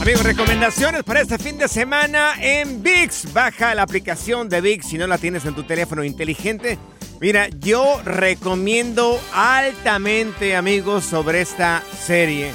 [0.00, 3.34] Amigos, recomendaciones para este fin de semana en VIX.
[3.34, 6.78] Baja la aplicación de VIX si no la tienes en tu teléfono inteligente.
[7.20, 12.50] Mira, yo recomiendo altamente, amigos, sobre esta serie.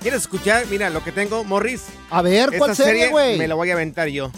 [0.00, 0.64] ¿Quieres escuchar?
[0.70, 1.86] Mira lo que tengo, Morris.
[2.08, 3.36] A ver, ¿cuál Esta serie, güey?
[3.36, 4.30] Me la voy a aventar yo.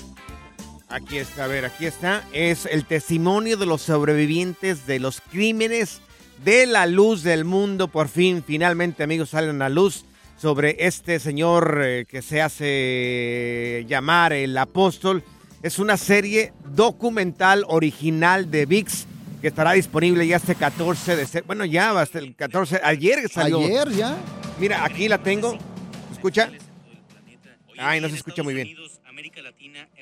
[0.88, 2.24] Aquí está, a ver, aquí está.
[2.32, 6.00] Es el testimonio de los sobrevivientes de los crímenes
[6.46, 7.88] de la luz del mundo.
[7.88, 10.06] Por fin, finalmente, amigos, salen a luz
[10.38, 15.24] sobre este señor eh, que se hace llamar el apóstol.
[15.62, 19.06] Es una serie documental original de VIX
[19.40, 21.46] que estará disponible ya este 14 de septiembre.
[21.46, 22.80] Bueno, ya hasta el 14.
[22.84, 23.58] Ayer salió.
[23.58, 24.16] Ayer ya.
[24.60, 25.58] Mira, aquí la tengo.
[26.12, 26.50] ¿Escucha?
[27.76, 28.68] Ay, no se escucha muy bien.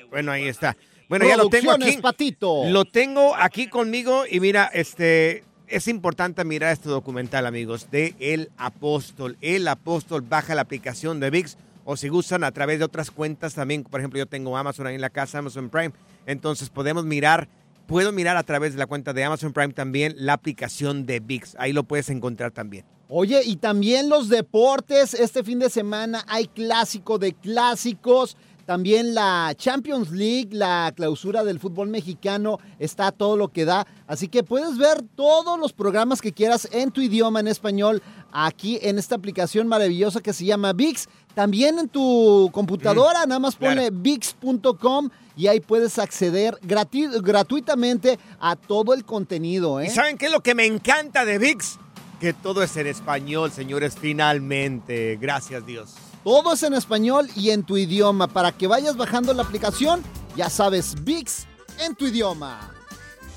[0.09, 0.77] Bueno, ahí está.
[1.09, 1.97] Bueno, ya lo tengo aquí.
[1.97, 2.69] Patito.
[2.69, 8.51] Lo tengo aquí conmigo y mira, este es importante mirar este documental, amigos, de El
[8.57, 9.37] Apóstol.
[9.41, 13.53] El Apóstol baja la aplicación de VIX o si gustan a través de otras cuentas
[13.53, 13.83] también.
[13.83, 15.91] Por ejemplo, yo tengo Amazon ahí en la casa, Amazon Prime.
[16.25, 17.47] Entonces podemos mirar,
[17.85, 21.55] puedo mirar a través de la cuenta de Amazon Prime también la aplicación de VIX.
[21.59, 22.85] Ahí lo puedes encontrar también.
[23.09, 25.13] Oye, y también los deportes.
[25.13, 28.35] Este fin de semana hay clásico de clásicos.
[28.67, 33.87] También la Champions League, la clausura del fútbol mexicano, está todo lo que da.
[34.07, 38.77] Así que puedes ver todos los programas que quieras en tu idioma, en español, aquí
[38.81, 41.07] en esta aplicación maravillosa que se llama VIX.
[41.33, 48.93] También en tu computadora, nada más ponle VIX.com y ahí puedes acceder gratuitamente a todo
[48.93, 49.79] el contenido.
[49.79, 49.85] ¿eh?
[49.85, 51.79] ¿Y saben qué es lo que me encanta de VIX?
[52.19, 55.17] Que todo es en español, señores, finalmente.
[55.21, 55.95] Gracias, Dios.
[56.27, 58.27] Todo es en español y en tu idioma.
[58.27, 60.03] Para que vayas bajando la aplicación,
[60.35, 61.47] ya sabes, VIX
[61.79, 62.69] en tu idioma.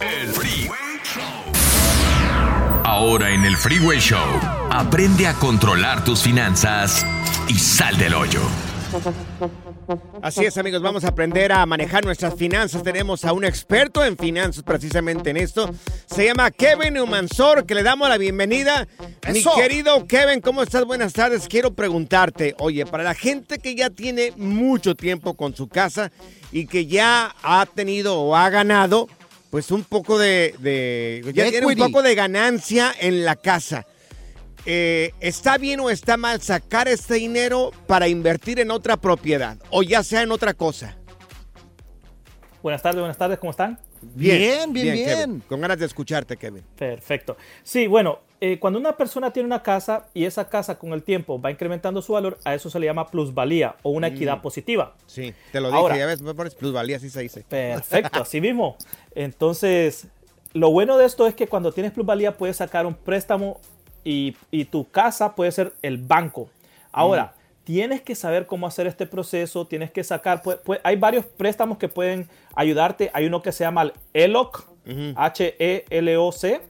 [0.00, 0.32] El
[2.82, 4.18] Ahora en el Freeway Show,
[4.72, 7.06] aprende a controlar tus finanzas
[7.46, 8.40] y sal del hoyo.
[10.22, 12.82] Así es, amigos, vamos a aprender a manejar nuestras finanzas.
[12.82, 15.70] Tenemos a un experto en finanzas precisamente en esto.
[16.06, 18.86] Se llama Kevin Humansor, que le damos la bienvenida.
[19.32, 20.84] Mi querido Kevin, ¿cómo estás?
[20.84, 21.46] Buenas tardes.
[21.48, 26.10] Quiero preguntarte, oye, para la gente que ya tiene mucho tiempo con su casa
[26.52, 29.08] y que ya ha tenido o ha ganado,
[29.50, 33.86] pues un poco de, de- ya tiene un poco de ganancia en la casa.
[34.66, 39.82] Eh, ¿Está bien o está mal sacar este dinero para invertir en otra propiedad o
[39.82, 40.97] ya sea en otra cosa?
[42.62, 43.78] Buenas tardes, buenas tardes, ¿cómo están?
[44.03, 45.09] Bien, bien, bien.
[45.09, 45.43] Kevin.
[45.48, 46.62] Con ganas de escucharte, Kevin.
[46.76, 47.37] Perfecto.
[47.62, 51.41] Sí, bueno, eh, cuando una persona tiene una casa y esa casa con el tiempo
[51.41, 54.95] va incrementando su valor, a eso se le llama plusvalía o una equidad positiva.
[55.06, 55.97] Sí, te lo dije, Ahora.
[55.97, 57.45] ya ves, me pones plusvalía, así se dice.
[57.48, 58.77] Perfecto, así mismo.
[59.15, 60.09] Entonces,
[60.53, 63.60] lo bueno de esto es que cuando tienes plusvalía puedes sacar un préstamo
[64.04, 66.48] y, y tu casa puede ser el banco.
[66.92, 70.42] Ahora, tienes que saber cómo hacer este proceso, tienes que sacar,
[70.82, 73.10] hay varios préstamos que pueden ayudarte.
[73.14, 76.60] Hay uno que se llama el ELOC, E H-E-L-O-C.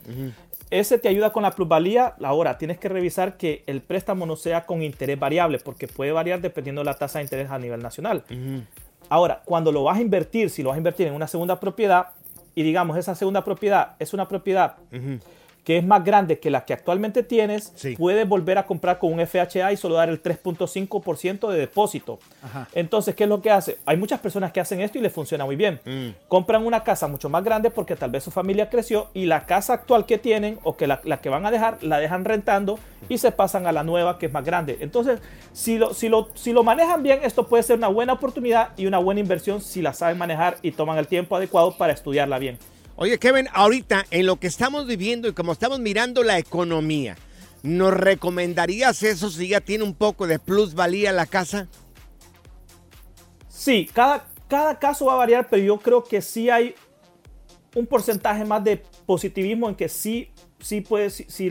[0.71, 2.15] Ese te ayuda con la plusvalía.
[2.23, 6.41] Ahora, tienes que revisar que el préstamo no sea con interés variable, porque puede variar
[6.41, 8.25] dependiendo de la tasa de interés a nivel nacional.
[9.09, 12.09] Ahora, cuando lo vas a invertir, si lo vas a invertir en una segunda propiedad,
[12.55, 14.77] y digamos, esa segunda propiedad es una propiedad
[15.71, 17.95] que es más grande que la que actualmente tienes, Sí.
[17.97, 22.19] puedes volver a comprar con un FHA y solo dar el 3.5% de depósito.
[22.43, 22.67] Ajá.
[22.73, 23.79] Entonces, ¿qué es lo que hace?
[23.87, 25.79] Hay muchas personas que hacen esto y les funciona muy bien.
[26.27, 29.75] Compran una casa mucho más grande porque tal vez su familia creció y la casa
[29.75, 33.19] actual que tienen o que la, la que van a dejar, la dejan rentando y
[33.19, 34.77] se pasan a la nueva que es más grande.
[34.81, 35.21] Entonces,
[35.53, 38.87] si lo, si lo, si lo manejan bien, esto puede ser una buena oportunidad y
[38.87, 42.59] una buena inversión si la saben manejar y toman el tiempo adecuado para estudiarla bien.
[43.03, 47.17] Oye, Kevin, ahorita en lo que estamos viviendo y como estamos mirando la economía,
[47.63, 51.67] ¿nos recomendarías eso si ya tiene un poco de plusvalía la casa?
[53.49, 56.75] Sí, cada, cada caso va a variar, pero yo creo que sí hay
[57.75, 61.49] un porcentaje más de positivismo en que sí, sí puede, si, si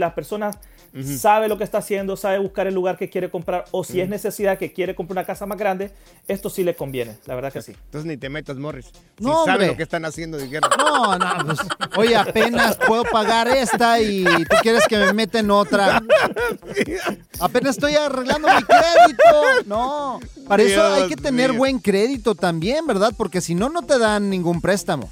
[1.20, 4.10] sabe lo que está haciendo, sabe buscar el lugar que quiere comprar, o si es
[4.10, 5.92] necesidad que quiere comprar una casa más grande,
[6.28, 7.74] esto sí le conviene, la verdad que sí.
[7.86, 8.88] Entonces ni te metas, Morris.
[9.18, 9.68] Si No, saben hombre.
[9.68, 10.70] lo que están haciendo, dijeron.
[10.78, 11.60] No, no, pues,
[11.98, 16.02] oye, apenas puedo pagar esta y tú quieres que me meta en otra.
[17.40, 19.64] Apenas estoy arreglando mi crédito.
[19.66, 21.60] No, para eso hay que tener mío.
[21.60, 23.14] buen crédito también, ¿verdad?
[23.16, 25.10] Porque si no, no te dan ningún préstamo.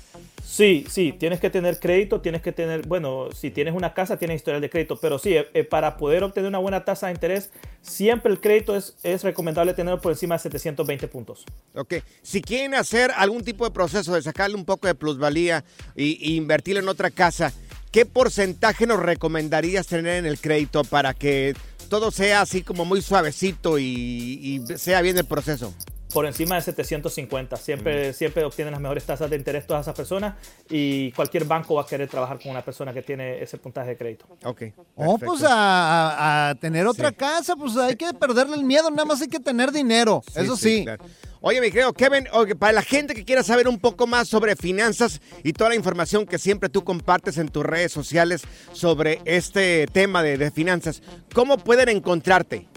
[0.58, 4.38] Sí, sí, tienes que tener crédito, tienes que tener, bueno, si tienes una casa, tienes
[4.38, 7.52] historial de crédito, pero sí, eh, eh, para poder obtener una buena tasa de interés,
[7.84, 11.46] siempre el crédito es, es recomendable tenerlo por encima de 720 puntos.
[11.76, 15.64] Ok, si quieren hacer algún tipo de proceso de sacarle un poco de plusvalía
[15.96, 17.54] y, y invertirlo en otra casa,
[17.92, 21.54] ¿qué porcentaje nos recomendarías tener en el crédito para que
[21.88, 25.72] todo sea así como muy suavecito y, y sea bien el proceso?
[26.14, 27.58] Por encima de 750.
[27.58, 30.36] Siempre, siempre obtienen las mejores tasas de interés todas esas personas
[30.70, 33.98] y cualquier banco va a querer trabajar con una persona que tiene ese puntaje de
[33.98, 34.26] crédito.
[34.44, 34.64] Ok.
[34.96, 37.16] Oh, pues a, a- a tener otra Sí.
[37.16, 40.24] casa, pues hay que perderle el miedo, nada más hay que tener dinero.
[40.36, 40.84] Eso sí.
[40.84, 41.04] claro.
[41.40, 44.56] Oye, mi querido Kevin, oye, para la gente que quiera saber un poco más sobre
[44.56, 48.42] finanzas y toda la información que siempre tú compartes en tus redes sociales
[48.74, 51.04] sobre este tema de, de finanzas,
[51.36, 52.68] ¿cómo pueden encontrarte?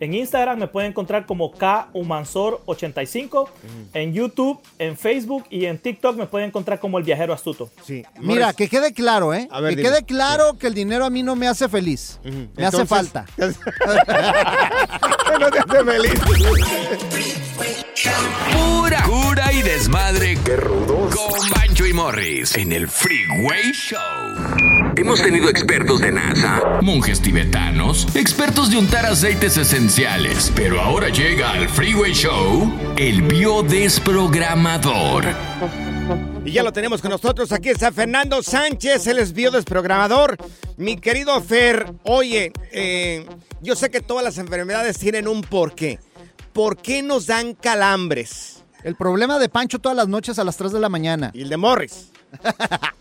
[0.00, 3.48] En Instagram me pueden encontrar como KUmansor85,
[3.94, 7.68] en YouTube, en Facebook y en TikTok me pueden encontrar como El Viajero Astuto.
[7.84, 8.04] Sí.
[8.20, 9.48] Mira, que quede claro, ¿eh?
[9.50, 9.90] A ver, que dime.
[9.90, 12.18] quede claro que el dinero a mí no me hace feliz.
[12.56, 13.26] Me hace falta.
[13.36, 13.52] no
[15.50, 16.20] te hace feliz.
[18.52, 20.38] Pura cura y desmadre.
[20.44, 21.14] Qué rudos.
[21.14, 23.98] Con Bancho y Morris en el Freeway Show.
[24.98, 30.52] Hemos tenido expertos de NASA, monjes tibetanos, expertos de untar aceites esenciales.
[30.56, 35.24] Pero ahora llega al Freeway Show el biodesprogramador.
[36.44, 37.52] Y ya lo tenemos con nosotros.
[37.52, 40.36] Aquí está Fernando Sánchez, él es biodesprogramador.
[40.76, 43.24] Mi querido Fer, oye, eh,
[43.62, 46.00] yo sé que todas las enfermedades tienen un porqué.
[46.52, 48.64] ¿Por qué nos dan calambres?
[48.82, 51.30] El problema de Pancho todas las noches a las 3 de la mañana.
[51.34, 52.08] Y el de Morris.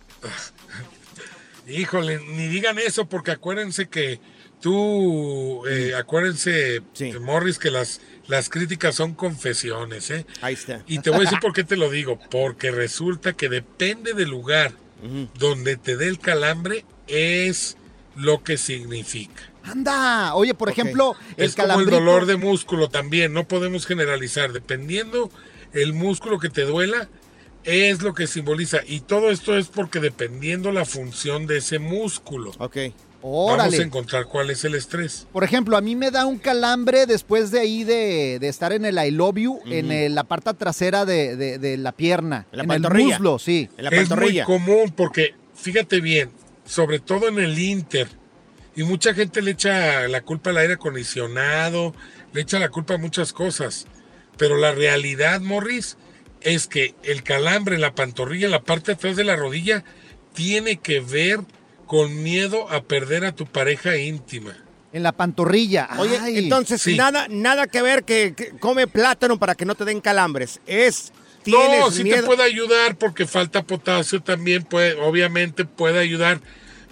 [1.68, 4.20] Híjole, ni digan eso porque acuérdense que
[4.62, 7.12] tú, eh, acuérdense, Sí.
[7.20, 10.26] Morris, que las, las críticas son confesiones, ¿eh?
[10.42, 10.84] Ahí está.
[10.88, 14.30] Y te voy a decir por qué te lo digo, porque resulta que depende del
[14.30, 14.74] lugar
[15.38, 17.78] donde te dé el calambre, es
[18.16, 19.44] lo que significa.
[19.64, 24.54] Anda, oye, por ejemplo, el es como el dolor de músculo también, no podemos generalizar,
[24.54, 25.30] dependiendo
[25.74, 27.10] el músculo que te duela,
[27.68, 28.80] es lo que simboliza.
[28.88, 32.76] Y todo esto es porque dependiendo la función de ese músculo, Ok.
[32.76, 32.94] vamos
[33.24, 33.78] a Órale.
[33.84, 35.28] encontrar cuál es el estrés.
[35.34, 38.86] Por ejemplo, a mí me da un calambre después de ahí de, de estar en
[38.86, 42.46] el I love you, en el- la parte trasera de, de- de la pierna.
[42.54, 43.70] En el muslo, sí.
[43.78, 46.32] En la es muy común porque, fíjate bien,
[46.66, 48.08] sobre todo en el Inter,
[48.76, 51.94] y mucha gente le echa la culpa al aire acondicionado,
[52.34, 53.88] le echa la culpa a muchas cosas,
[54.38, 55.98] pero la realidad, Morris,
[56.42, 59.84] es que el calambre en la pantorrilla, en la parte de atrás de la rodilla,
[60.34, 61.40] tiene que ver
[61.86, 64.56] con miedo a perder a tu pareja íntima.
[64.94, 65.90] En la pantorrilla.
[66.00, 66.38] Oye, Ay.
[66.40, 66.96] entonces sí.
[66.96, 70.60] nada, nada que ver que, que come plátano para que no te den calambres.
[70.66, 71.12] Es
[71.46, 72.18] No, sí miedo.
[72.22, 76.42] te puede ayudar porque falta potasio también, puede, obviamente puede ayudar,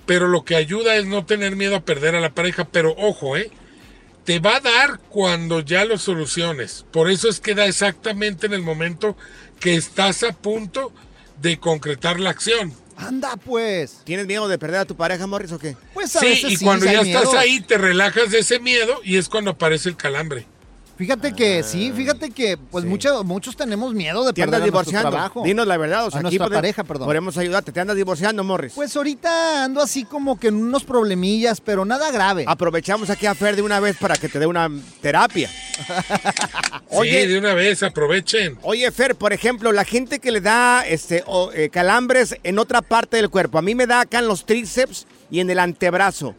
[0.05, 3.37] pero lo que ayuda es no tener miedo a perder a la pareja, pero ojo,
[3.37, 3.49] ¿eh?
[4.25, 6.85] Te va a dar cuando ya lo soluciones.
[6.91, 9.15] Por eso es que da exactamente en el momento
[9.59, 10.91] que estás a punto
[11.41, 12.73] de concretar la acción.
[12.97, 14.01] Anda, pues.
[14.03, 15.75] ¿Tienes miedo de perder a tu pareja, Morris, o qué?
[15.93, 17.37] Pues a Sí, veces y sí, cuando ya estás miedo.
[17.39, 20.47] ahí, te relajas de ese miedo y es cuando aparece el calambre.
[20.97, 22.89] Fíjate que sí, fíjate que pues Sí.
[22.89, 25.09] muchos, muchos tenemos miedo de ¿Te perder andas a nuestro divorciando?
[25.11, 25.43] trabajo.
[25.43, 26.05] Dinos la verdad.
[26.05, 27.05] O A sea, aquí nuestra pode- pareja, perdón.
[27.07, 27.71] Podemos ayudarte.
[27.73, 28.73] ¿Te andas divorciando, Morris?
[28.73, 32.45] Pues ahorita ando así como que en unos problemillas, pero nada grave.
[32.47, 34.69] Aprovechamos aquí a Fer de una vez para que te dé una
[35.01, 35.49] terapia.
[36.89, 38.57] Oye, Oye, de una vez, aprovechen.
[38.61, 42.81] oye, Fer, por ejemplo, la gente que le da este, o, eh, calambres en otra
[42.81, 43.57] parte del cuerpo.
[43.57, 46.35] A mí me da acá en los tríceps y en el antebrazo.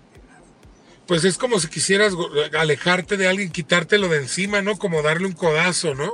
[1.07, 2.13] Pues es como si quisieras
[2.59, 4.77] alejarte de alguien, quitártelo de encima, ¿no?
[4.77, 6.13] Como darle un codazo, ¿no?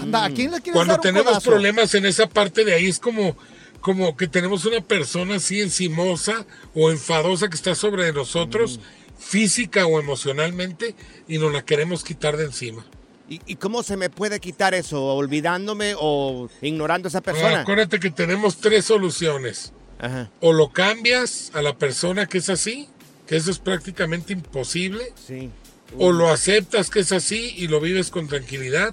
[0.00, 1.50] Anda, ¿a quién le quieres Cuando dar un tenemos codazo?
[1.50, 3.36] problemas en esa parte de ahí es como,
[3.80, 9.22] como que tenemos una persona así encimosa o enfadosa que está sobre nosotros, Mm.
[9.22, 10.94] física o emocionalmente,
[11.28, 12.84] y nos la queremos quitar de encima.
[13.28, 15.04] ¿Y, y cómo se me puede quitar eso?
[15.04, 17.60] ¿Olvidándome o ignorando a esa Ah, persona?
[17.60, 19.72] acuérdate que tenemos tres soluciones.
[20.00, 22.88] Ajá, O lo cambias a la persona que es así,
[23.30, 25.50] que eso es prácticamente imposible, sí.
[25.96, 28.92] o lo aceptas que es así y lo vives con tranquilidad,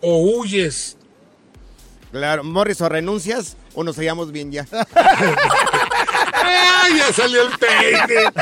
[0.00, 0.96] o huyes.
[2.10, 4.66] Claro, Morris, o renuncias o nos hallamos bien ya.
[4.94, 8.32] ¡Ay, ya salió el peine!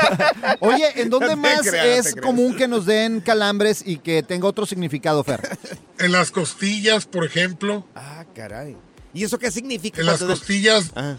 [0.61, 4.47] Oye, ¿en dónde No más creas, es común que nos den calambres y que tenga
[4.47, 5.41] otro significado, Fer?
[5.99, 8.77] En las costillas, por ejemplo, ah, caray.
[9.13, 9.99] ¿Y eso qué significa?
[9.99, 11.17] en las costillas Ah,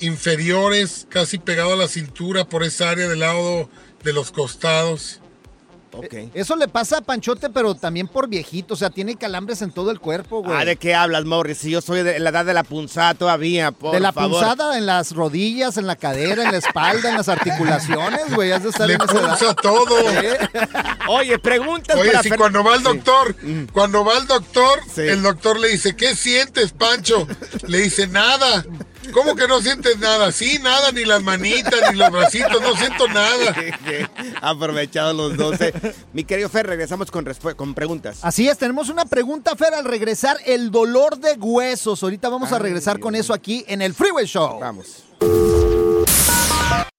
[0.00, 3.68] inferiores, casi pegado a la cintura por esa área del lado
[4.04, 5.20] de los costados.
[5.92, 6.14] ok.
[6.34, 8.74] Eso le pasa a Panchote, pero también por viejito.
[8.74, 10.56] O sea, tiene calambres en todo el cuerpo, güey.
[10.56, 11.58] Ah, ¿de qué hablas, Morris?
[11.58, 14.38] Si yo soy de la edad de la punzada todavía, por de la favor.
[14.40, 18.52] punzada en las rodillas, en la cadera, en la espalda, en las articulaciones, güey.
[18.52, 19.28] Has de estar Le en esa edad.
[19.38, 19.96] punza todo.
[21.08, 23.34] Oye, preguntas Oye, para si Fer- cuando va el doctor,
[23.72, 25.00] cuando va el doctor, Sí.
[25.02, 27.26] el doctor le dice, ¿qué sientes, Pancho?
[27.66, 28.64] Le dice, nada.
[29.12, 30.32] ¿Cómo que no sientes nada?
[30.32, 33.54] Sí, nada, ni las manitas, ni los bracitos, no siento nada.
[34.42, 35.72] Aprovechados los 12.
[36.12, 38.18] Mi querido Fer, regresamos con preguntas.
[38.22, 42.02] Así es, tenemos una pregunta, Fer, al regresar, el dolor de huesos.
[42.02, 44.58] Ahorita vamos a regresar con eso aquí en el Freeway Show.
[44.60, 45.04] Vamos.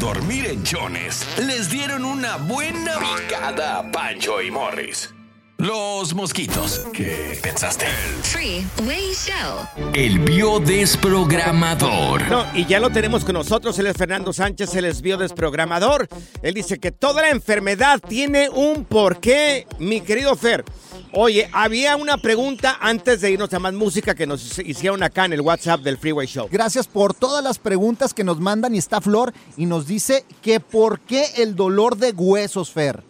[0.00, 5.12] Dormir en chones, les dieron una buena picada a Pancho y Morris.
[5.60, 6.86] Los mosquitos.
[6.92, 7.86] ¿Qué pensaste?
[8.22, 9.90] Freeway Show.
[9.92, 12.28] El biodesprogramador.
[12.28, 16.06] No, y ya lo tenemos con nosotros, él es Fernando Sánchez, él es biodesprogramador.
[16.42, 20.64] Él dice que toda la enfermedad tiene un porqué, mi querido Fer.
[21.10, 25.32] Oye, había una pregunta antes de irnos a más música que nos hicieron acá en
[25.32, 26.48] el WhatsApp del Freeway Show.
[26.52, 30.60] Gracias por todas las preguntas que nos mandan y está Flor y nos dice que
[30.60, 33.02] por qué el dolor de huesos, Fer.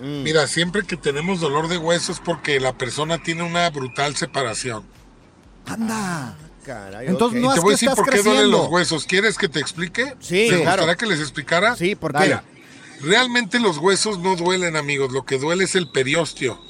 [0.00, 4.84] Mira, siempre que tenemos dolor de huesos porque la persona tiene una brutal separación.
[5.66, 6.36] Anda.
[6.64, 7.44] Caray, Entonces ok.
[7.46, 8.58] no Te es voy a decir estás por qué duelen creciendo.
[8.58, 9.04] los huesos.
[9.06, 10.14] ¿Quieres que te explique?
[10.20, 10.82] Sí, ¿Te claro.
[10.82, 11.74] gustaría que les explicara?
[11.76, 12.18] Sí, ¿por qué?
[12.20, 12.44] Mira,
[13.00, 15.10] realmente los huesos no duelen, amigos.
[15.12, 16.60] Lo que duele es el periósteo.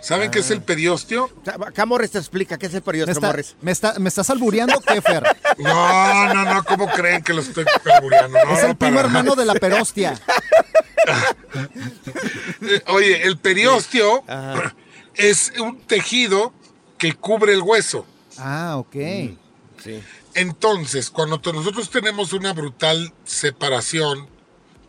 [0.00, 0.54] ¿Saben qué es Ah.
[0.54, 1.30] el periósteo?
[1.64, 3.54] Acá Morris te explica qué es el ¿Me, periódico, está- Morris.
[3.60, 5.22] me está- ¿Me estás albureando qué, Fer?
[5.58, 6.64] No, no, no.
[6.64, 8.38] ¿Cómo creen que lo estoy carbureando?
[8.44, 10.18] No, es no, el primo para hermano de la perostia.
[12.86, 14.74] Oye, el periósteo Ajá.
[15.14, 16.52] es un tejido
[16.98, 18.06] que cubre el hueso.
[18.38, 18.94] Ah, ok.
[19.82, 20.02] Sí.
[20.34, 24.28] Entonces, cuando nosotros tenemos una brutal separación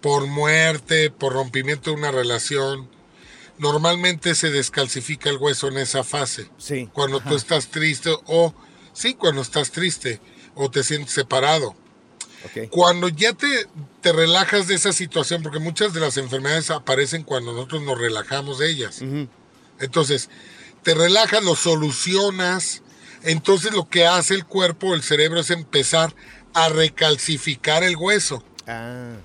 [0.02, 2.90] por muerte, por rompimiento de una relación,
[3.58, 6.50] normalmente se descalcifica el hueso en esa fase.
[6.58, 6.90] Sí.
[6.94, 8.54] Cuando tú estás triste o,
[8.94, 10.20] sí, cuando estás triste
[10.56, 11.76] o te sientes separado.
[12.70, 13.68] Cuando ya te,
[14.02, 18.60] te relajas de esa situación, porque muchas de las enfermedades aparecen cuando nosotros nos relajamos
[18.60, 19.02] de ellas.
[19.80, 20.30] Entonces,
[20.84, 22.82] te relajas, lo solucionas.
[23.24, 26.14] Entonces lo que hace el cuerpo, el cerebro, es empezar
[26.54, 28.44] a recalcificar el hueso.
[28.68, 29.16] Ah.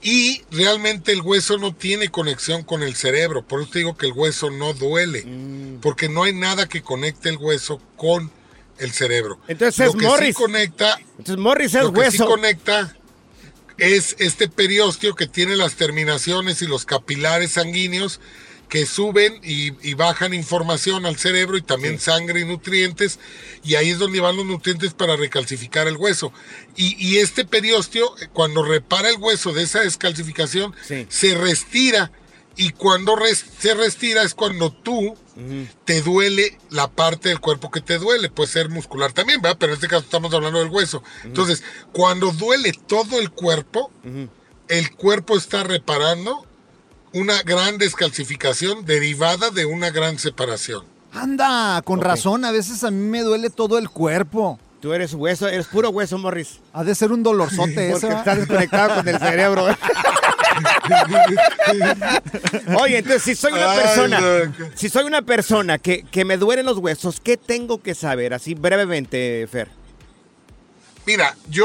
[0.00, 3.42] Y realmente el hueso no tiene conexión con el cerebro.
[3.46, 5.24] Por eso te digo que el hueso no duele.
[5.24, 5.80] Mm.
[5.80, 8.30] Porque no hay nada que conecte el hueso con
[8.78, 9.38] el cerebro.
[9.48, 10.36] Entonces Lo es que sí Morris.
[10.36, 12.26] conecta Entonces Morris es lo que sí hueso.
[12.26, 12.96] conecta.
[13.78, 18.20] es este periósteo que tiene las terminaciones y los capilares sanguíneos
[18.68, 23.18] que suben y, y bajan información al cerebro y también sangre y nutrientes,
[23.64, 26.34] y ahí es donde van los nutrientes para recalcificar el hueso.
[26.76, 31.06] Y, y este periósteo, cuando repara el hueso de esa descalcificación, Sí.
[31.08, 32.10] se restira,
[32.58, 35.16] y cuando res- se restira es cuando tú
[35.84, 39.56] te duele la parte del cuerpo que te duele, puede ser muscular también, ¿verdad?
[39.58, 41.02] Pero en este caso estamos hablando del hueso.
[41.24, 41.62] Entonces,
[41.92, 43.90] cuando duele todo el cuerpo,
[44.68, 46.44] el cuerpo está reparando
[47.14, 50.84] una gran descalcificación derivada de una gran separación.
[51.12, 54.58] Anda, con razón, a veces a mí me duele todo el cuerpo.
[54.80, 56.58] Tú eres hueso, eres puro hueso, Morris.
[56.72, 58.06] Ha de ser un dolorzote Porque ese.
[58.08, 58.18] ¿va?
[58.18, 59.66] estás desconectado con el cerebro.
[62.80, 64.20] Oye, entonces si soy una persona,
[64.74, 68.34] si soy una persona que, que me duelen los huesos, ¿qué tengo que saber?
[68.34, 69.68] Así brevemente, Fer.
[71.06, 71.64] Mira, yo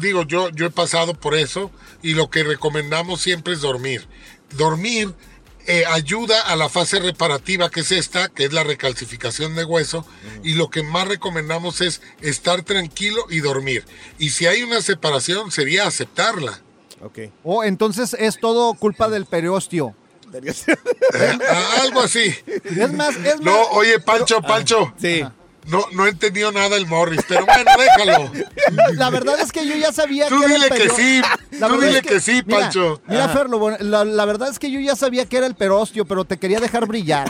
[0.00, 4.06] digo, yo, yo he pasado por eso y lo que recomendamos siempre es dormir.
[4.52, 5.12] Dormir
[5.68, 10.06] eh, ayuda a la fase reparativa que es esta, que es la recalcificación de hueso,
[10.44, 13.84] y lo que más recomendamos es estar tranquilo y dormir.
[14.20, 16.60] Y si hay una separación, sería aceptarla.
[17.06, 17.18] Ok.
[17.44, 19.94] Oh, entonces es todo culpa del periósteo.
[21.48, 22.34] Ah, Algo así.
[22.46, 23.40] Es más, es más.
[23.40, 24.92] No, oye, Pancho, Pancho.
[25.00, 25.24] Sí.
[25.66, 28.30] No, no he entendido nada el Morris, pero bueno, déjalo.
[28.94, 31.20] La verdad es que yo ya sabía Tú que era el dile que sí,
[31.58, 33.00] La tú dile es que sí, mira, Pancho.
[33.08, 35.56] Mira, Fer, lo bueno- la, la verdad es que yo ya sabía que era el
[35.56, 37.28] perostio, pero te quería dejar brillar.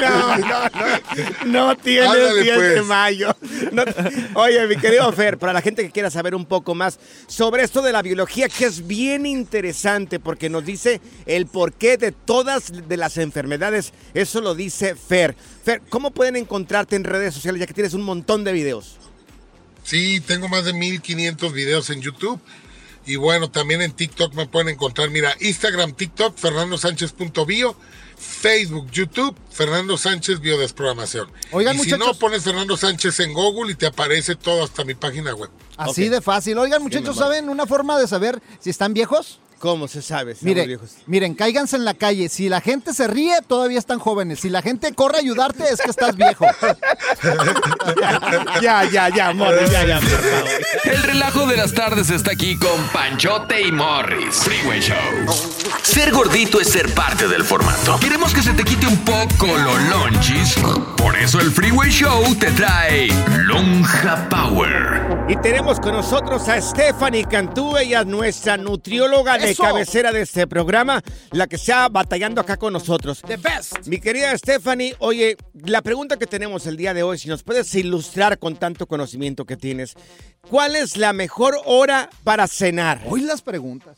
[0.00, 1.46] No, no, no.
[1.46, 2.86] No tienes Ándale, 10 de pues.
[2.86, 3.36] mayo.
[3.72, 3.84] No-
[4.34, 7.82] Oye, mi querido Fer, para la gente que quiera saber un poco más sobre esto
[7.82, 12.96] de la biología, que es bien interesante porque nos dice el porqué de todas de
[12.96, 13.92] las enfermedades.
[14.14, 15.34] Eso lo dice Fer.
[15.64, 18.96] Fer, ¿cómo pueden encontrarte en redes sociales ya que tienes un montón de videos?
[19.84, 22.40] Sí, tengo más de 1500 videos en YouTube.
[23.04, 25.10] Y bueno, también en TikTok me pueden encontrar.
[25.10, 27.76] Mira, Instagram, TikTok, fernandosánchez.bio.
[28.22, 31.30] Facebook, YouTube, Fernando Sánchez Biodesprogramación.
[31.50, 32.06] Oigan, y si muchachos.
[32.06, 35.50] no, pones Fernando Sánchez en Google y te aparece todo hasta mi página web.
[35.76, 36.56] Así de fácil.
[36.58, 37.16] Oigan, muchachos.
[37.16, 39.41] ¿saben una forma de saber si están viejos?
[39.62, 40.32] ¿Cómo se sabe?
[40.32, 40.90] Estamos Mire, viejos.
[41.06, 42.28] miren, cáiganse en la calle.
[42.28, 44.40] Si la gente se ríe, todavía están jóvenes.
[44.40, 46.44] Si la gente corre a ayudarte, es que estás viejo.
[48.60, 50.50] Ya, ya, ya, Morris, ya, ya, por favor.
[50.84, 54.36] El relajo de las tardes está aquí con Panchote y Morris.
[54.36, 54.96] Freeway Show.
[55.82, 57.98] Ser gordito es ser parte del formato.
[58.00, 60.56] Queremos que se te quite un poco lo lonchis.
[60.96, 63.08] Por eso el Freeway Show te trae
[63.44, 65.26] Lonja Power.
[65.28, 70.46] Y tenemos con nosotros a Stephanie Cantú, ella es nuestra nutrióloga de Cabecera de este
[70.46, 73.22] programa, la que está batallando acá con nosotros.
[73.22, 73.86] The best.
[73.86, 77.74] Mi querida Stephanie, oye, la pregunta que tenemos el día de hoy, si nos puedes
[77.74, 79.94] ilustrar con tanto conocimiento que tienes,
[80.48, 83.00] ¿cuál es la mejor hora para cenar?
[83.08, 83.96] Hoy las preguntas.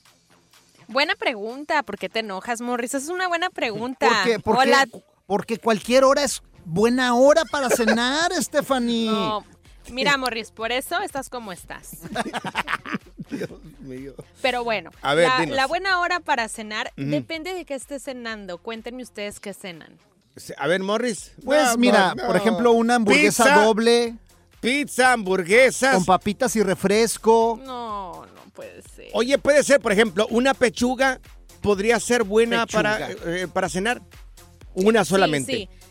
[0.88, 1.82] Buena pregunta.
[1.82, 2.94] ¿Por qué te enojas, Morris?
[2.94, 4.08] Esa es una buena pregunta.
[4.08, 4.88] Porque, porque, Hola.
[5.26, 9.06] porque cualquier hora es buena hora para cenar, Stephanie.
[9.10, 9.44] No,
[9.90, 11.98] mira, Morris, por eso estás como estás.
[14.42, 18.58] Pero bueno, A ver, la, buena hora para cenar depende de qué estés cenando.
[18.58, 19.98] Cuéntenme ustedes qué cenan.
[20.58, 21.32] A ver, Morris.
[21.44, 22.26] Pues No, mira, no.
[22.26, 24.14] por ejemplo, una hamburguesa Pizza, doble
[24.60, 25.94] Pizza, hamburguesas.
[25.94, 27.60] con papitas y refresco.
[27.64, 29.08] No, no puede ser.
[29.12, 31.20] Oye, puede ser, por ejemplo, una pechuga
[31.60, 32.82] podría ser buena Pechuga.
[32.82, 34.02] para, eh, para cenar.
[34.74, 35.52] Una solamente.
[35.52, 35.84] Sí, sí.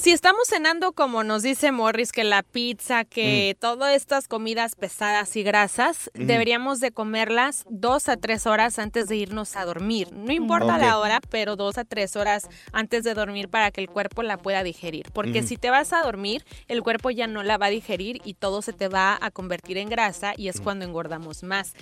[0.00, 5.36] Si estamos cenando como nos dice Morris, que la pizza, que todas estas comidas pesadas
[5.36, 10.08] y grasas, deberíamos de comerlas dos a tres horas antes de irnos a dormir.
[10.14, 10.80] No importa Ok.
[10.80, 14.38] la hora, pero dos a tres horas antes de dormir para que el cuerpo la
[14.38, 15.10] pueda digerir.
[15.12, 18.32] Porque si te vas a dormir, el cuerpo ya no la va a digerir y
[18.32, 21.74] todo se te va a convertir en grasa y es cuando engordamos más.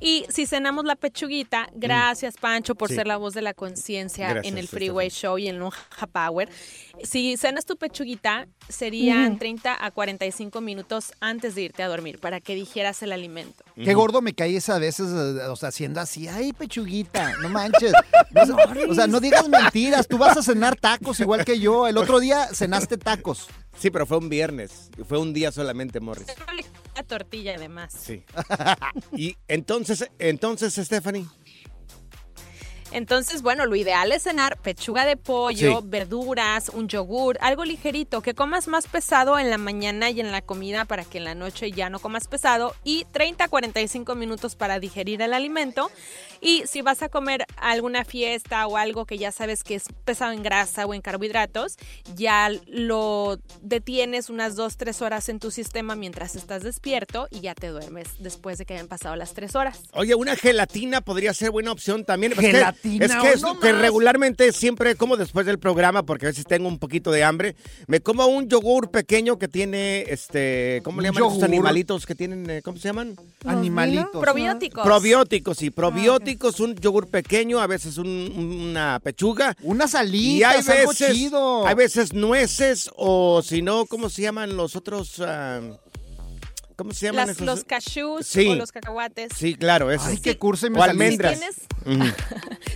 [0.00, 2.96] Y si cenamos la pechuguita, gracias Pancho por Sí.
[2.96, 4.66] ser la voz de la conciencia en el.
[4.66, 6.48] Freeway Show y en Lonja Power.
[7.04, 12.40] Si cenas tu pechuguita, serían 30 a 45 minutos antes de irte a dormir para
[12.40, 13.64] que digieras el alimento.
[13.76, 17.92] Qué gordo me caes a veces, o sea, haciendo así, ay, pechuguita, no manches.
[18.32, 18.42] No
[18.88, 21.88] o sea, no digas mentiras, tú vas a cenar tacos igual que yo.
[21.88, 23.48] El otro día cenaste tacos.
[23.76, 24.90] Sí, pero fue un viernes.
[25.08, 26.28] Fue un día solamente, Morris.
[26.94, 27.92] La tortilla además.
[27.98, 28.22] Sí.
[29.16, 31.26] y entonces, entonces, Stephanie.
[32.92, 35.86] Entonces, bueno, lo ideal es cenar pechuga de pollo, Sí.
[35.86, 40.42] verduras, un yogur, algo ligerito, que comas más pesado en la mañana y en la
[40.42, 44.56] comida para que en la noche ya no comas pesado y 30 a 45 minutos
[44.56, 45.90] para digerir el alimento.
[46.40, 50.32] Y si vas a comer alguna fiesta o algo que ya sabes que es pesado
[50.32, 51.76] en grasa o en carbohidratos,
[52.16, 57.68] ya lo detienes unas 2-3 horas en tu sistema mientras estás despierto y ya te
[57.68, 59.80] duermes después de que hayan pasado las 3 horas.
[59.92, 62.32] Oye, una gelatina podría ser buena opción también.
[62.32, 62.38] Es
[62.82, 66.68] Es que, es no que regularmente siempre como después del programa, porque a veces tengo
[66.68, 71.14] un poquito de hambre, me como un yogur pequeño que tiene, este, ¿cómo le ¿Un
[71.16, 71.44] llaman esos yogur?
[71.54, 73.16] animalitos que tienen, eh, ¿cómo se llaman?
[73.44, 74.20] Animalitos.
[74.20, 74.84] Probióticos.
[74.84, 78.32] Probióticos, sí, probióticos, un yogur pequeño, a veces un-
[78.70, 79.56] una pechuga.
[79.62, 81.66] Unas Y hay algo veces, chido.
[81.66, 85.20] hay veces nueces o si no, ¿cómo se llaman los otros?
[85.20, 85.60] ah,
[86.80, 87.44] ¿Cómo se llaman Las- esos?
[87.46, 88.46] los cashews Sí.
[88.48, 89.32] o los cacahuates.
[89.36, 90.04] Sí, claro, eso.
[90.06, 91.26] Ay, qué curso y me o saliste.
[91.26, 91.54] almendras.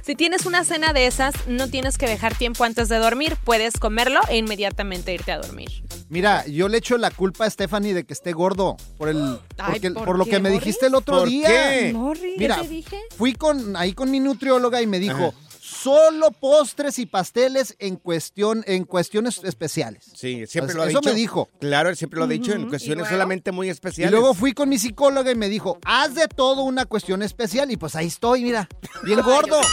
[0.05, 3.37] Si tienes una cena de esas, no tienes que dejar tiempo antes de dormir.
[3.45, 5.71] Puedes comerlo e inmediatamente irte a dormir.
[6.11, 9.17] Mira, yo le echo la culpa a Stephanie de que esté gordo por el
[9.57, 10.61] Ay, porque- ¿por por, lo qué, que me Morris?
[10.65, 11.49] dijiste el otro ¿Por día.
[11.49, 11.97] qué?
[12.39, 12.99] Mira, ¿qué te dije?
[13.17, 15.44] fui con ahí con mi nutrióloga y me dijo, Ajá.
[15.85, 20.05] Solo postres y pasteles en cuestión en cuestiones especiales.
[20.15, 21.01] Sí, siempre Eso lo ha dicho.
[21.05, 21.51] me dijo.
[21.61, 23.11] Claro, él siempre lo ha dicho en cuestiones ¿y luego?
[23.11, 24.11] solamente muy Y especiales.
[24.11, 27.71] luego fui con mi psicóloga y me dijo, haz de todo una cuestión especial.
[27.71, 28.67] Y pues ahí estoy, mira,
[29.03, 29.61] bien gordo.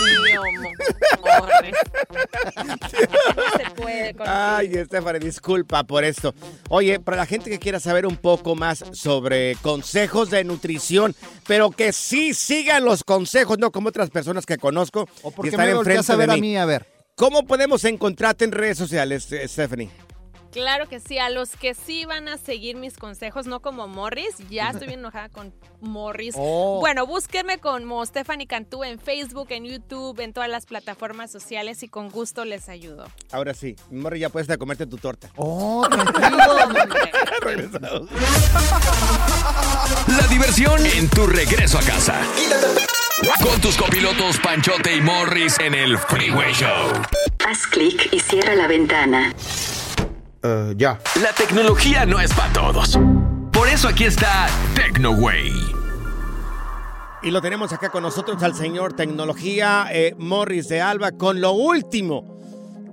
[3.84, 6.34] Ay, Ay, Estefany, disculpa por esto.
[6.69, 11.15] Oye, para la gente que quiera saber un poco más sobre consejos de nutrición,
[11.47, 15.43] pero que sí sigan los consejos, no como otras personas que conozco ¿O y por
[15.45, 16.58] qué están enfrente a ver de a mí.
[16.58, 16.86] A ver.
[17.16, 19.90] ¿Cómo podemos encontrarte en redes sociales, eh, Stephanie?
[20.52, 24.36] Claro que sí, a los que sí van a seguir mis consejos, no como Morris,
[24.50, 26.36] ya estoy bien enojada con Morris.
[26.38, 26.80] Oh.
[26.82, 31.88] Bueno, búsquenme como Stephanie Cantú en Facebook, en YouTube, en todas las plataformas sociales y
[31.88, 33.06] con gusto les ayudo.
[33.32, 35.30] Ahora sí, Morri, ya puedes a comerte tu torta.
[35.38, 35.88] Oh.
[40.08, 42.20] La diversión en tu regreso a casa.
[43.44, 46.92] Con tus copilotos Panchote y Morris en el Freeway Show.
[47.48, 49.34] Haz clic y cierra la ventana.
[50.76, 51.00] ya.
[51.22, 52.98] La tecnología no es para todos.
[53.52, 55.52] Por eso aquí está TecnoWay.
[57.24, 61.52] Y lo tenemos acá con nosotros al señor Tecnología, eh, Morris de Alba, con lo
[61.52, 62.40] último.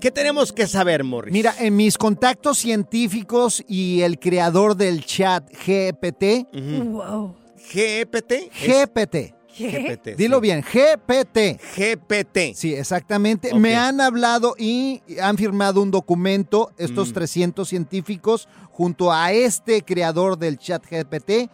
[0.03, 1.33] ¿Qué tenemos que saber, Morris?
[1.33, 7.35] Mira, en mis contactos científicos y el creador del chat GPT, Wow.
[7.73, 8.51] GPT.
[8.55, 10.17] es- GPT, GPT.
[10.17, 11.59] dilo bien, GPT.
[11.77, 12.55] GPT.
[12.55, 13.55] Sí, exactamente.
[13.55, 17.13] Me han hablado y han firmado un documento, estos Mm.
[17.15, 21.51] 300 científicos, junto a este creador del chat GPT,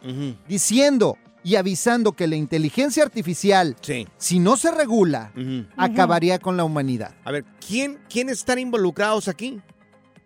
[0.47, 4.07] diciendo y avisando que la inteligencia artificial, Sí.
[4.17, 5.33] si no se regula,
[5.77, 7.15] acabaría con la humanidad.
[7.25, 9.61] A ver, ¿quién, ¿quiénes están involucrados aquí?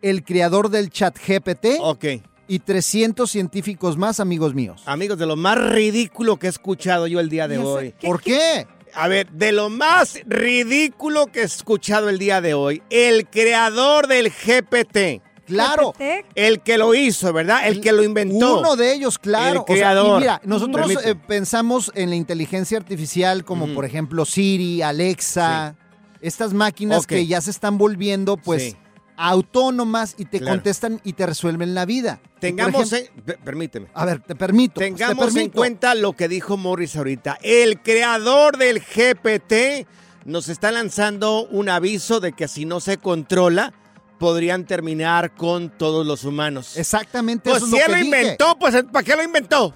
[0.01, 2.05] El creador del chat GPT Ok.
[2.49, 4.83] Y 300 científicos más, amigos míos.
[4.87, 7.95] Amigos, de lo más ridículo que he escuchado yo el día de ¿Y eso hoy.
[7.99, 8.07] qué?
[8.07, 8.67] ¿Por qué?
[8.95, 14.07] A ver, de lo más ridículo que he escuchado el día de hoy, el creador
[14.09, 15.93] del GPT, Claro.
[15.93, 17.67] GPT, el que lo hizo, ¿verdad?
[17.69, 18.61] El que lo inventó.
[18.61, 19.51] Uno de ellos, claro.
[19.51, 20.21] El O sea, y creador.
[20.21, 21.11] mira, nosotros Permite.
[21.11, 23.75] eh, pensamos en la inteligencia artificial como Ujú.
[23.75, 25.77] por ejemplo Siri, Alexa,
[26.21, 27.07] estas máquinas Ok.
[27.09, 28.77] que ya se están volviendo pues Sí.
[29.19, 30.55] Autónomas y te Claro.
[30.57, 32.21] contestan y te resuelven la vida.
[32.41, 33.89] Tengamos, ejemplo- en- per- permíteme.
[33.93, 34.79] A ver, te permito.
[34.81, 37.39] te Tengamos en cuenta lo que dijo Morris ahorita.
[37.43, 39.87] El creador del GPT
[40.25, 43.73] nos está lanzando un aviso de que si no se controla,
[44.19, 46.77] podrían terminar con todos los humanos.
[46.77, 48.21] Exactamente pues eso es si lo él que lo dije.
[48.23, 49.75] inventó, pues ¿para qué lo inventó?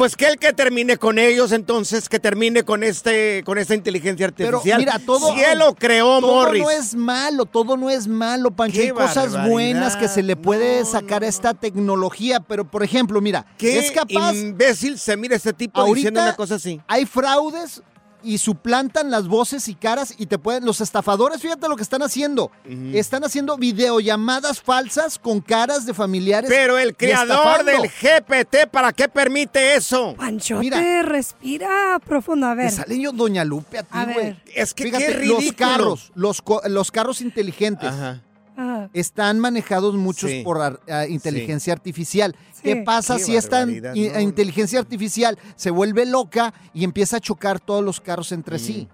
[0.00, 4.30] Pues que él que termine con ellos, entonces que termine con este, con esta inteligencia
[4.34, 4.78] Pero artificial.
[4.78, 6.62] mira, todo- si él lo creó, Todo Morris.
[6.62, 8.80] no es malo, todo no es malo, Pancho.
[8.80, 11.26] Hay cosas buenas que se le puede No, sacar no.
[11.26, 14.32] a esta tecnología, pero por ejemplo, mira, ¿Qué es capaz.
[14.34, 16.80] imbécil se mira este tipo diciendo una cosa así?
[16.88, 17.82] Hay fraudes
[18.22, 20.64] y suplantan las voces y caras y te pueden.
[20.64, 22.50] Los estafadores, fíjate lo que están haciendo.
[22.92, 26.50] Están haciendo videollamadas falsas con caras de familiares.
[26.50, 30.14] Pero el creador del GPT, ¿para qué permite eso?
[30.16, 31.02] Panchote, Mira.
[31.02, 32.46] respira profundo.
[32.46, 32.72] A Me ver.
[32.72, 34.14] sale yo Doña Lupe a ti, güey.
[34.16, 34.42] ver.
[34.54, 35.40] Es que Fíjate, qué ridículo.
[35.44, 37.88] los carros, los, los carros inteligentes.
[37.90, 38.22] Ajá.
[38.60, 38.90] Ajá.
[38.92, 40.42] Están manejados muchos Sí.
[40.42, 42.34] por ar- ah, inteligencia artificial.
[42.62, 43.72] ¿Qué pasa Qué si esta no.
[44.20, 48.88] inteligencia artificial se vuelve loca y empieza a chocar todos los carros entre sí?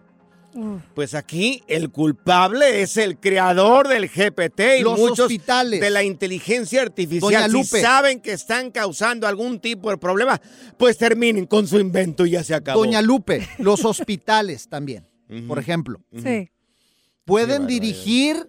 [0.55, 0.81] Uf.
[0.95, 5.81] Pues aquí el culpable es el creador del GPT y Los muchos hospitales.
[5.81, 7.21] de la inteligencia artificial.
[7.21, 7.81] Doña Si Lupe.
[7.83, 10.41] saben que están causando algún tipo de problema,
[10.79, 12.79] pues terminen con su invento y ya se acabó.
[12.81, 15.07] Doña Lupe, los hospitales también.
[15.49, 16.01] por ejemplo.
[16.23, 16.49] Sí.
[17.25, 18.49] Pueden dirigir.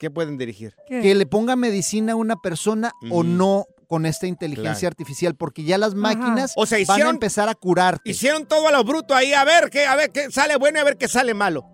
[0.00, 0.74] ¿Qué pueden dirigir?
[0.88, 1.02] ¿Qué?
[1.02, 4.92] que le ponga medicina a una persona o no con esta inteligencia Claro.
[4.92, 8.08] artificial, porque ya las máquinas O sea, van a empezar a curarte.
[8.10, 10.80] Hicieron todo a lo bruto ahí, a ver qué, a ver qué sale bueno y
[10.80, 11.64] a ver qué sale malo.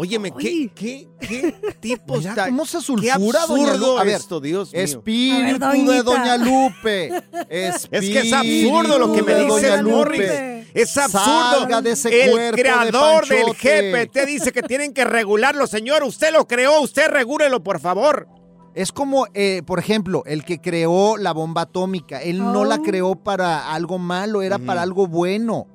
[0.00, 2.46] Óyeme, ¿qué, qué, qué tipo Mira está?
[2.46, 4.82] cómo se sulfura, doña absurdo A ver, esto, Dios mío.
[4.82, 6.02] Espíritu A ver, de.
[6.02, 7.22] Doña Lupe.
[7.50, 10.20] Es que es absurdo lo que me dice Doña Morris.
[10.22, 10.66] Lupe.
[10.72, 11.60] Es absurdo.
[11.60, 13.44] Salga de ese el cuerpo de creador del.
[13.52, 16.02] GPT dice que tienen que regularlo, señor.
[16.04, 18.26] Usted lo creó, usted regúlelo, por favor.
[18.74, 22.22] Es como, eh, por ejemplo, el que creó la bomba atómica.
[22.22, 22.82] Él no la Oh.
[22.82, 25.66] creó para algo malo, era para algo bueno.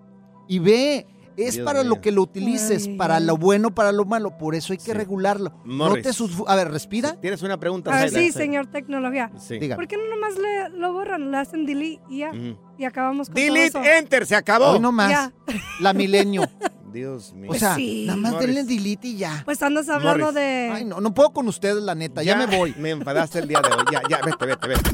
[0.47, 1.05] Y ve,
[1.37, 1.89] es Dios para mío.
[1.95, 2.95] lo que lo utilices, Ay.
[2.97, 4.37] para lo bueno, para lo malo.
[4.37, 4.93] Por eso hay que Sí.
[4.93, 5.53] regularlo.
[5.65, 6.03] Morris.
[6.05, 7.15] No te sulfu- A ver, respira.
[7.21, 7.91] ¿Tienes una pregunta?
[7.91, 8.25] A ver, Zaida?
[8.25, 9.31] sí, señor tecnología.
[9.37, 9.59] Sí.
[9.75, 11.31] ¿Por qué no nomás le, lo borran?
[11.31, 12.31] Le hacen delete y ya.
[12.77, 13.91] Y acabamos con Delete, todo eso.
[13.97, 14.71] enter, se acabó.
[14.71, 15.09] Hoy no más.
[15.09, 15.33] Ya.
[15.79, 16.43] La milenio.
[16.91, 17.45] Dios mío.
[17.45, 18.05] O Pues sea, sí.
[18.07, 18.47] nada más Morris.
[18.55, 19.41] denle delete y ya.
[19.43, 20.35] Pues andas hablando Morris.
[20.35, 20.69] de...
[20.73, 22.23] Ay, no, no puedo con ustedes, la neta.
[22.23, 22.73] Ya, me voy.
[22.79, 23.83] Me enfadaste el día de hoy.
[23.91, 24.89] Ya, ya, vete, vete, vete.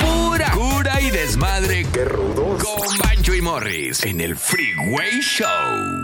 [0.00, 0.13] Y
[1.24, 1.86] desmadre.
[1.92, 2.62] Qué rudos.
[2.62, 6.03] Con Bancho y Morris en el Freeway Show.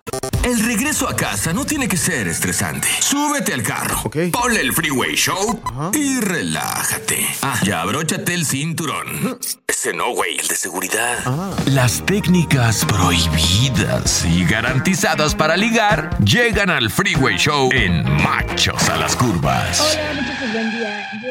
[0.43, 2.87] El regreso a casa no tiene que ser estresante.
[2.99, 5.61] Súbete al carro, ponle el Freeway Show
[5.93, 7.27] y relájate.
[7.43, 9.39] Ah, ya abróchate el cinturón.
[9.67, 11.19] Ese no, güey, el de seguridad.
[11.67, 19.15] Las técnicas prohibidas y garantizadas para ligar llegan al Freeway Show en Machos a las
[19.15, 19.97] Curvas.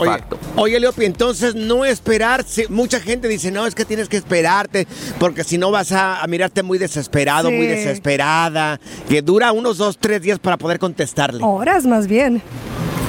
[0.03, 0.37] Oye, facto.
[0.57, 2.43] Oye, Leopi, entonces no esperar.
[2.47, 4.87] si- mucha gente dice, no, es que tienes que esperarte,
[5.19, 9.97] porque si no vas a, a mirarte muy desesperado, muy desesperada, que dura unos dos,
[9.97, 11.43] tres días para poder contestarle.
[11.43, 12.41] Horas más bien.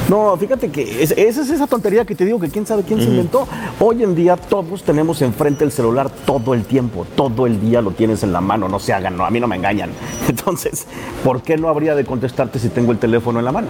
[0.09, 3.01] No, fíjate que es- esa es esa tontería que te digo que quién sabe quién
[3.01, 3.49] se inventó.
[3.81, 7.91] Hoy en día todos tenemos enfrente el celular todo el tiempo, todo el día lo
[7.91, 9.91] tienes en la mano, no se hagan, no, a mí no me engañan.
[10.29, 10.87] Entonces,
[11.25, 13.67] ¿por qué no habría de contestarte si tengo el teléfono en la mano?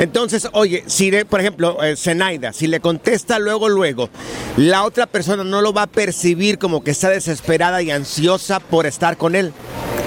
[0.00, 4.08] Entonces, oye, si le, por ejemplo, eh, Zenaida, si le contesta luego, luego,
[4.56, 8.86] la otra persona no lo va a percibir como que está desesperada y ansiosa por
[8.86, 9.52] estar con él.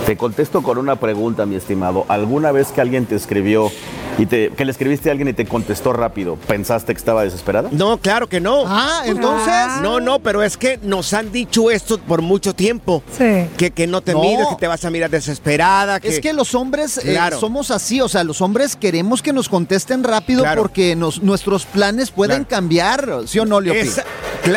[0.06, 2.06] Te contesto con una pregunta, mi estimado.
[2.10, 3.72] ¿Alguna vez que alguien te escribió
[4.18, 7.70] y te, que le escribiste a alguien y te contestó rápido, ¿pensaste que estaba desesperada?
[7.72, 8.64] No, claro que no.
[8.68, 9.82] Ah, entonces.
[9.82, 13.04] No, no, pero es que nos han dicho esto por mucho tiempo.
[13.18, 13.48] Sí.
[13.58, 14.22] Que, que no te No.
[14.22, 16.00] mires, que te vas a mirar desesperada.
[16.00, 16.10] Que...
[16.10, 20.04] Es que los hombres eh, somos así, o sea, los hombres queremos que nos contesten
[20.04, 20.62] rápido Claro.
[20.62, 22.50] porque nos, nuestros planes pueden Claro.
[22.50, 23.80] cambiar, ¿sí o no, Leopi?
[23.80, 24.04] Esa-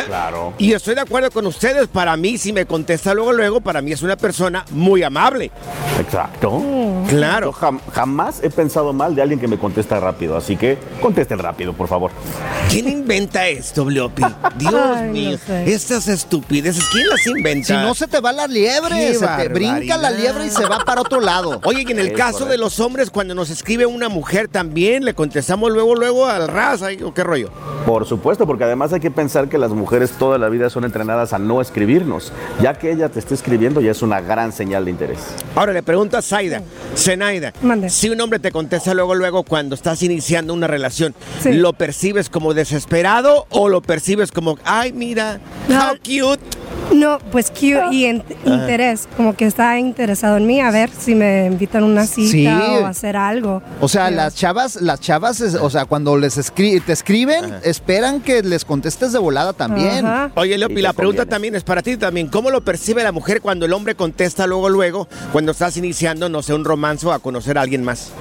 [0.07, 0.53] Claro.
[0.57, 1.87] Y estoy de acuerdo con ustedes.
[1.87, 5.51] Para mí, si me contesta luego, luego, para mí es una persona muy amable.
[5.99, 6.59] Exacto.
[6.59, 7.51] Yo Claro.
[7.53, 11.73] jam- jamás he pensado mal de alguien que me contesta rápido, así que contesten rápido,
[11.73, 12.11] por favor.
[12.69, 14.23] ¿Quién inventa esto, Leopi?
[14.57, 15.37] Dios Ay, no mío.
[15.45, 15.71] sé.
[15.73, 17.67] Estas estupideces, ¿quién las inventa?
[17.67, 20.65] Si no se te va la liebre, Qué se te brinca la liebre y se
[20.65, 21.59] va para otro lado.
[21.65, 25.05] Oye, y en el Es caso de los hombres, cuando nos escribe una mujer también,
[25.05, 27.51] le contestamos luego, luego al ras, ¿ay, ¿o qué rollo?
[27.85, 31.33] Por supuesto, porque además hay que pensar que las mujeres toda la vida son entrenadas
[31.33, 32.33] a no escribirnos.
[32.61, 35.19] Ya que ella te esté escribiendo ya es una gran señal de interés.
[35.55, 36.63] Ahora le pregunto a Zaida,
[36.95, 37.89] Zenaida, Mande.
[37.91, 41.53] si un hombre te contesta luego, luego cuando estás iniciando una relación, Sí.
[41.53, 46.41] ¿lo percibes como desesperado o lo percibes como, ay, mira, how cute?
[46.93, 51.13] No, pues cute y en- interés, como que está interesado en mí, a ver si
[51.15, 52.47] me invitan a una cita Sí.
[52.47, 53.61] o hacer algo.
[53.81, 58.21] O sea, las chavas, las chavas, es- o sea, cuando les escri- te escriben, esperan
[58.21, 60.05] que les contestes de volada también.
[60.05, 60.31] Ajá.
[60.35, 61.29] Oye, Leopi, Y la pregunta conviene.
[61.35, 62.27] también es para ti también.
[62.27, 66.41] ¿Cómo lo percibe la mujer cuando el hombre contesta luego, luego, cuando estás iniciando, no
[66.41, 68.11] sé, un romance o a conocer a alguien más?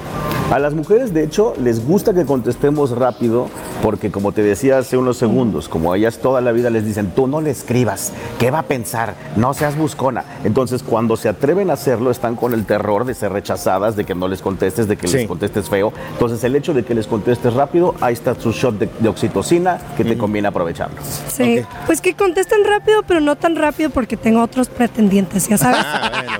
[0.52, 3.48] A las mujeres, de hecho, les gusta que contestemos rápido
[3.82, 7.10] porque, como te decía hace unos segundos, como a ellas toda la vida les dicen,
[7.16, 9.14] tú no le escribas, ¿qué va a pensar?
[9.36, 10.22] No seas buscona.
[10.44, 14.14] Entonces, cuando se atreven a hacerlo, están con el terror de ser rechazadas, de que
[14.14, 15.16] no les contestes, de que Sí.
[15.18, 15.92] les contestes feo.
[16.12, 19.78] Entonces, el hecho de que les contestes rápido, ahí está su shot de, de oxitocina
[19.96, 20.96] que te conviene aprovecharlo.
[21.28, 25.84] Sí, pues que contesten rápido, pero no tan rápido porque tengo otros pretendientes, ya sabes.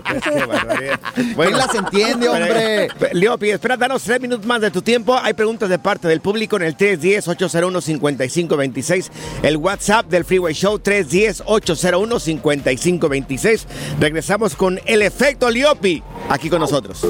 [0.05, 1.01] Bueno, pues qué barbaridad.
[1.15, 2.85] ¿Quién las entiende, hombre?
[2.85, 5.19] Eh, Leopi, espera, danos tres minutos más de tu tiempo.
[5.21, 9.11] Hay preguntas de parte del público en el 310-801-5526.
[9.43, 13.65] El WhatsApp del Freeway Show, 310-801-5526.
[13.99, 17.05] Regresamos con el efecto Leopi, aquí con nosotros.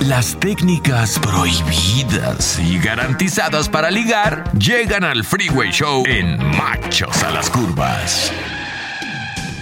[0.00, 7.50] Las técnicas prohibidas y garantizadas para ligar llegan al Freeway Show en Machos a las
[7.50, 8.32] Curvas.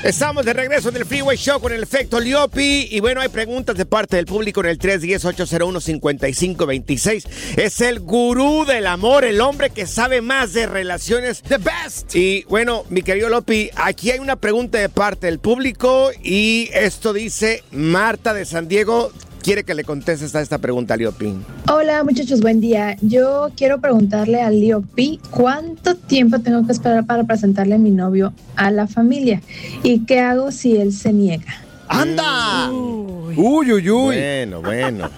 [0.02, 2.86] Estamos de regreso en el Freeway Show con el efecto Liopi.
[2.90, 7.26] Y bueno, hay preguntas de parte del público en el 310-801-5526.
[7.56, 11.42] Es el gurú del amor, el hombre que sabe más de relaciones.
[11.42, 12.14] The best.
[12.14, 16.10] Y bueno, mi querido Lopi, aquí hay una pregunta de parte del público.
[16.22, 19.10] Y esto dice Marta de San Diego.
[19.46, 21.32] Quiere que le contestes a esta pregunta, Liopi.
[21.72, 22.96] Hola muchachos, buen día.
[23.00, 27.92] Yo quiero preguntarle a Leo Pi cuánto tiempo tengo que esperar para presentarle a mi
[27.92, 29.40] novio a la familia
[29.84, 31.62] y qué hago si él se niega.
[31.86, 32.72] ¡Anda!
[32.72, 34.16] Uy, uy, uy.
[34.16, 35.10] Bueno, bueno.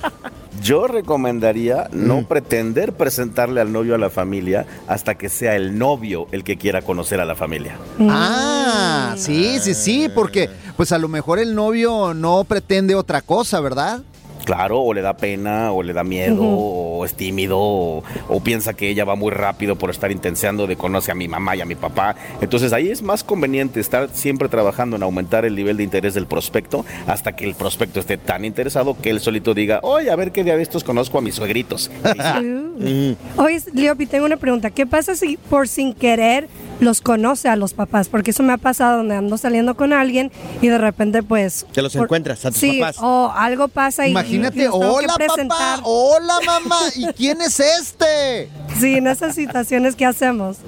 [0.63, 6.27] Yo recomendaría no pretender presentarle al novio a la familia hasta que sea el novio
[6.33, 7.79] el que quiera conocer a la familia.
[8.01, 13.61] Ah, sí, sí, sí, porque pues a lo mejor el novio no pretende otra cosa,
[13.61, 14.03] ¿verdad?
[14.49, 18.73] Claro, o le da pena, o le da miedo, o es tímido, o, o piensa
[18.73, 21.67] que ella va muy rápido por estar intenseando de conocer a mi mamá y a
[21.67, 22.17] mi papá.
[22.41, 26.27] Entonces ahí es más conveniente estar siempre trabajando en aumentar el nivel de interés del
[26.27, 30.33] prospecto hasta que el prospecto esté tan interesado que él solito diga, oye, a ver
[30.33, 31.91] qué día de estos conozco a mis suegritos.
[33.37, 34.71] Oye, Leopi, tengo una pregunta.
[34.71, 36.49] ¿Qué pasa si por sin querer
[36.81, 38.09] los conoce a los papás?
[38.09, 40.31] Porque eso me ha pasado donde ando saliendo con alguien
[40.63, 41.67] y de repente pues...
[41.73, 42.97] Te los por- encuentras a tus sí, papás.
[43.01, 44.11] o algo pasa y...
[44.11, 45.81] Imagínate, y los tengo que hola papá, presentar.
[45.85, 48.49] hola mamá, ¿y quién es este?
[48.79, 50.59] Sí, en esas situaciones, ¿qué hacemos?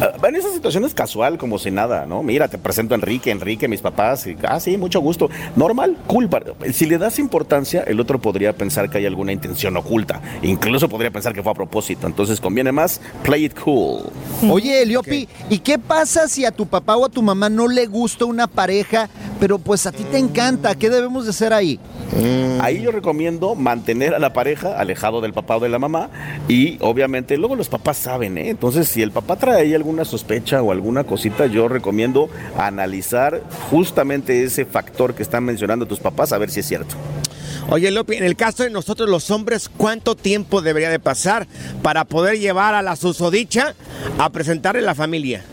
[0.00, 2.22] Ah, En esas situaciones casual, como si nada, ¿no?
[2.22, 4.26] Mira, te presento a Enrique, Enrique, mis papás.
[4.26, 5.28] y, ah, sí, mucho gusto.
[5.56, 6.40] Normal, culpa.
[6.72, 10.20] Si le das importancia, el otro podría pensar que hay alguna intención oculta.
[10.42, 12.06] Incluso podría pensar que fue a propósito.
[12.06, 14.02] Entonces conviene más play it cool.
[14.50, 17.86] Oye, Eliopi, ¿y qué pasa si a tu papá o a tu mamá no le
[17.86, 19.08] gusta una pareja,
[19.40, 20.74] pero pues a ti te encanta?
[20.74, 21.78] ¿Qué debemos de hacer ahí?
[22.60, 26.10] Ahí yo recomiendo mantener a la pareja alejado del papá o de la mamá
[26.48, 28.48] y obviamente luego los papás saben, ¿eh?
[28.50, 34.42] Entonces si el papá trae ahí alguna sospecha o alguna cosita, yo recomiendo analizar justamente
[34.42, 36.96] ese factor que están mencionando tus papás a ver si es cierto.
[37.70, 41.46] Oye, Lopi, en el caso de nosotros los hombres, ¿cuánto tiempo debería de pasar
[41.82, 43.74] para poder llevar a la susodicha
[44.18, 45.44] a presentarle la familia?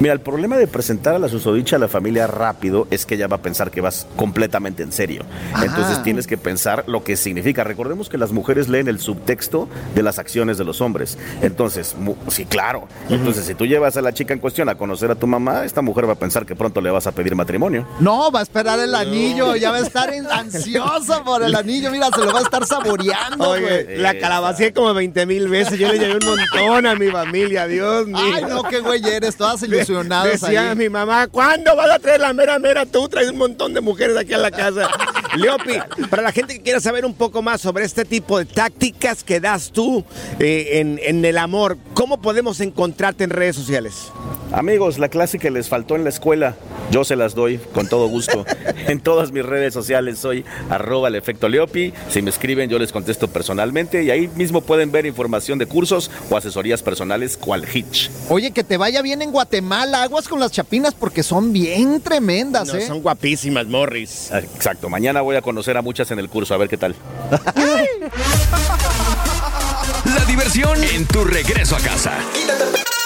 [0.00, 3.28] Mira, el problema de presentar a la susodicha a la familia rápido es que ella
[3.28, 5.22] va a pensar que vas completamente en serio.
[5.62, 7.62] Entonces tienes que pensar lo que significa.
[7.64, 11.16] Recordemos que las mujeres leen el subtexto de las acciones de los hombres.
[11.42, 12.88] Entonces, mu- sí, claro.
[13.08, 15.80] Entonces, si tú llevas a la chica en cuestión a conocer a tu mamá, esta
[15.80, 17.86] mujer va a pensar que pronto le vas a pedir matrimonio.
[18.00, 22.08] No, va a esperar el anillo, ya va a estar ansiosa por el anillo, mira,
[22.14, 23.98] se lo va a estar saboreando, Oye, güey.
[23.98, 25.78] la calabacé como 20 mil veces.
[25.78, 28.18] Yo le llevé un montón a mi familia, Dios mío.
[28.34, 30.76] Ay, no, qué güey eres, todas ilusionadas Decía ahí.
[30.76, 32.86] mi mamá, ¿cuándo vas a traer la mera mera?
[32.86, 34.88] Tú traes un montón de mujeres aquí a la casa.
[35.36, 35.74] Leopi,
[36.10, 39.40] para la gente que quiera saber un poco más sobre este tipo de tácticas que
[39.40, 40.04] das tú
[40.38, 44.12] eh, en, en el amor, ¿cómo podemos encontrarte en redes sociales?
[44.52, 46.54] Amigos, la clase que les faltó en la escuela,
[46.94, 48.46] yo se las doy con todo gusto.
[48.86, 51.92] en todas mis redes sociales soy arroba el efecto Leopi.
[52.08, 56.08] Si me escriben, yo les contesto personalmente y ahí mismo pueden ver información de cursos
[56.30, 58.12] o asesorías personales cual Hitch.
[58.28, 62.68] Oye, que te vaya bien en Guatemala, aguas con las chapinas porque son bien tremendas,
[62.68, 62.86] No, ¿eh?
[62.86, 64.30] son guapísimas, Morris.
[64.30, 66.94] Ah, Exacto, mañana voy a conocer a muchas en el curso, a ver qué tal.
[70.14, 72.12] La diversión en tu regreso a casa.